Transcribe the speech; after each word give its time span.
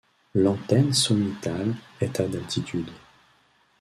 L’antenne 0.33 0.93
sommitale 0.93 1.75
est 1.99 2.19
à 2.19 2.27
d’altitude. 2.27 2.89